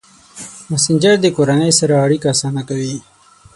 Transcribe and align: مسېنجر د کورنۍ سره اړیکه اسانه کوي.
مسېنجر 0.71 1.15
د 1.21 1.27
کورنۍ 1.37 1.71
سره 1.79 1.93
اړیکه 2.05 2.27
اسانه 2.33 2.61
کوي. 2.69 2.97